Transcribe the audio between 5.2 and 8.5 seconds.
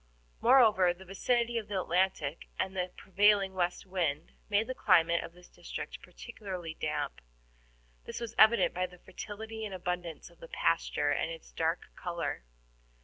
of this district particularly damp. This was